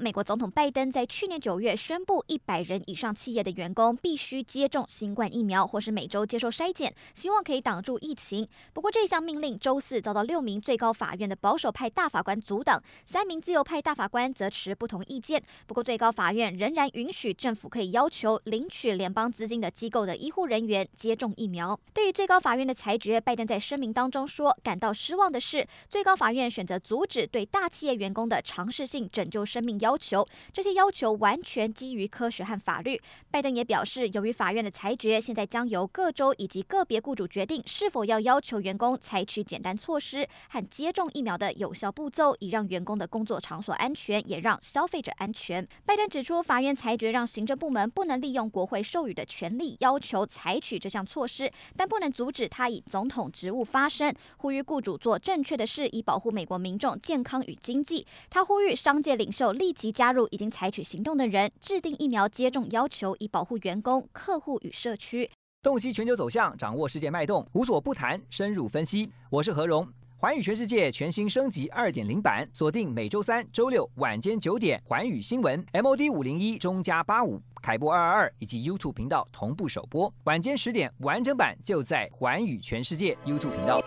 [0.00, 8.46] 美国总统拜登在去年九月宣布，一百人以上企业的员工必须接种新冠疫苗，或是每周接受筛检，希望可以挡住疫情。
[8.72, 15.42] 不过，这项命令周四遭到六名最高法院的保守派大法官阻挡，三名自由派大法官则持不同意见。
[15.66, 21.78] 不过，最高法院仍然允许政府可以要求领取联邦资金的机构的医护人员接种疫苗。
[21.92, 29.87] 对于最高法院的裁决，拜登在声明当中说，感到失望的是，最高法院选择阻止对大企业员工的尝试性拯救生命要。
[29.88, 33.00] 要求这些要求完全基于科学和法律。
[33.30, 45.66] 拜登也表示，由于法院的裁决，现在将由各州以及个别雇主决定是否要要求员工采取简单措施和接种疫苗的有效步骤，以让员工的工作场所安全，也让消费者安全。
[45.86, 58.06] 拜登指出，法院裁决让行政部门不能利用国会授予的权利要求采取这项措施，但不能阻止他以总统职务发声，呼吁雇主做正确的事，以保护美国民众健康与经济。
[58.28, 65.30] 他呼吁商界领袖立即加入已经采取行动的人，制定疫苗接种要求，以保护员工、客户与社区。
[65.62, 69.08] 洞悉全球走向，掌握世界脉动，无所不谈，深入分析。
[69.30, 83.80] 我是何荣，环宇全世界全新升级二点零版，锁定每周三、周六晚间九点，环宇新闻 MOD 五零一中加八五凯播二二二以及 YouTube 频道同步首播，晚间十点完整版就在环宇全世界 YouTube 频道。